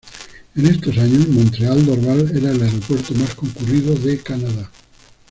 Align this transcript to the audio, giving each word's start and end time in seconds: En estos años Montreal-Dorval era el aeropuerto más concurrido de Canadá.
En 0.55 0.65
estos 0.65 0.97
años 0.97 1.27
Montreal-Dorval 1.27 2.35
era 2.35 2.49
el 2.49 2.63
aeropuerto 2.63 3.13
más 3.13 3.35
concurrido 3.35 3.93
de 3.93 4.17
Canadá. 4.17 4.71